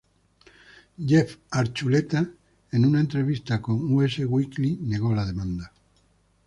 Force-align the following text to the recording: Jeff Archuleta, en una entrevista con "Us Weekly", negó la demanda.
Jeff 0.97 1.37
Archuleta, 1.51 2.27
en 2.71 2.85
una 2.87 3.01
entrevista 3.01 3.61
con 3.61 3.93
"Us 3.93 4.17
Weekly", 4.17 4.77
negó 4.81 5.13
la 5.13 5.27
demanda. 5.27 5.71